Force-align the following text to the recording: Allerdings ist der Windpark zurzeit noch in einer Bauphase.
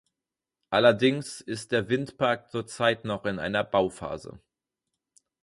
Allerdings 0.71 1.41
ist 1.41 1.71
der 1.71 1.87
Windpark 1.87 2.49
zurzeit 2.49 3.05
noch 3.05 3.23
in 3.27 3.37
einer 3.37 3.63
Bauphase. 3.63 4.39